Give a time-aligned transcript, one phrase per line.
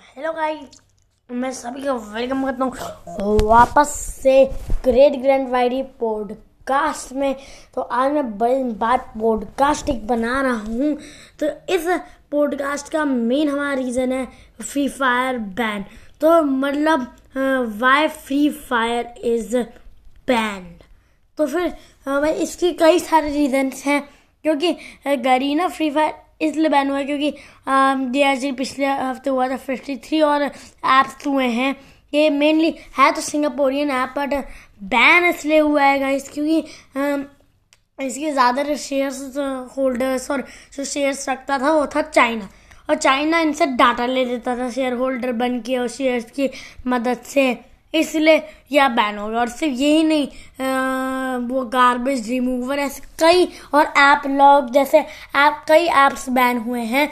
[0.00, 0.80] Hello guys
[1.30, 3.88] मैं सभी का वेलकम करता हूँ वापस
[4.22, 4.44] से
[4.84, 7.34] ग्रेट ग्रैंड वाइडी पॉडकास्ट में।
[7.74, 10.94] तो आज मैं बड़ी बात पॉडकास्ट एक बना रहा हूँ।
[11.40, 11.86] तो इस
[12.30, 14.24] पॉडकास्ट का मेन हमारा रीज़न है
[14.62, 15.84] फ्री फायर बैन
[16.20, 17.06] तो मतलब
[17.80, 19.56] why free fire is
[20.28, 20.74] ban
[21.38, 24.02] तो फिर इसके कई सारे रीज़न्स हैं,
[24.44, 24.72] क्योंकि
[25.06, 27.30] गरीना फ्री फायर इसलिए बैन हुआ क्योंकि
[28.12, 31.74] डी आर जी पिछले हफ़्ते हुआ था फिफ्टी थ्री और ऐप्स हुए हैं।
[32.12, 34.34] ये मेनली है तो सिंगापोरियन ऐप बट
[34.90, 36.58] बैन इसलिए हुआ है गाइस क्योंकि
[37.98, 39.36] इसके ज़्यादा शेयर्स
[39.76, 40.44] होल्डर्स और
[40.76, 42.48] जो शेयर्स रखता था वो था चाइना
[42.90, 46.48] और चाइना इनसे डाटा ले लेता था शेयर होल्डर बन के और शेयर्स की
[46.86, 47.52] मदद से।
[47.94, 50.26] इसलिए यह बैन हो गया। और सिर्फ़ यही नहीं
[50.60, 56.80] आ, वो गार्बेज रिमूवर ऐसे कई और ऐप लॉग जैसे ऐप कई ऐप्स बैन हुए
[56.84, 57.08] हैं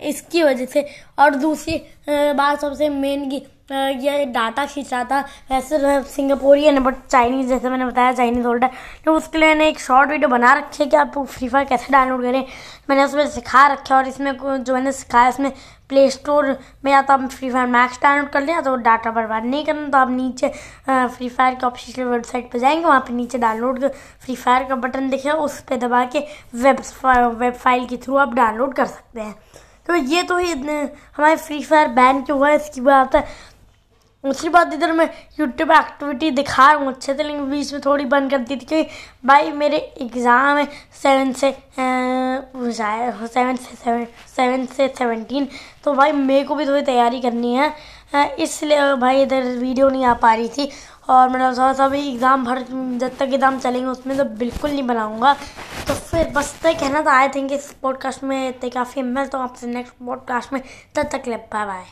[0.00, 0.86] इसकी वजह से।
[1.18, 7.48] और दूसरी बात सबसे मेन की ये डाटा खींचा था। वैसे सिंगापुरियन है बट चाइनीज़
[7.48, 8.70] जैसे मैंने बताया चाइनीज़ होल्डर
[9.04, 11.92] तो उसके लिए मैंने एक शॉर्ट वीडियो बना रखी है कि आप फ्री फायर कैसे
[11.92, 12.44] डाउनलोड करें।
[12.90, 15.50] मैंने उसमें सिखा रखा है और इसमें जो मैंने सिखाया उसमें
[15.88, 16.46] प्ले स्टोर
[16.84, 19.88] में या तो आप फ्री फायर मैक्स डाउनलोड कर लिया तो डाटा बर्बाद नहीं करना
[19.88, 20.48] तो आप नीचे
[20.88, 25.08] फ्री फायर के ऑफिशियल वेबसाइट पर जाएँगे, वहाँ पर नीचे डाउनलोड फ्री फायर का बटन
[25.10, 29.34] दिखेगा, उस पर दबा के वेब वेब फ़ाइल के थ्रू आप डाउनलोड कर सकते हैं।
[29.86, 33.24] तो ये तो ही हमारे फ्री फायर बैन क्यों हुआ इसकी बात है
[34.24, 35.08] दूसरी बात इधर मैं
[35.40, 38.66] यूट्यूब एक्टिविटी दिखा रहा हूँ अच्छे से लेकिन बीच में थोड़ी बंद कर दी थी
[38.66, 38.88] क्योंकि
[39.26, 40.64] भाई मेरे एग्ज़ाम है
[41.02, 45.48] सेवन से सेवन से सेवन सेवन से सेवनटीन
[45.84, 47.72] तो भाई मेरे को भी थोड़ी तैयारी करनी है।
[48.38, 50.68] इसलिए भाई इधर वीडियो नहीं आ पा रही थी
[51.08, 54.86] और मतलब थोड़ा सा भी एग्ज़ाम भर, जब तक एग्ज़ाम चलेंगे उसमें तो बिल्कुल नहीं
[54.86, 55.32] बनाऊँगा।
[55.88, 59.38] तो फिर बस तो कहना था आए थे इस पॉडकास्ट में इतने काफ़ी मिल तो
[59.38, 60.62] आपसे नेक्स्ट पॉडकास्ट में
[60.94, 61.84] तब तक ले बाय बाय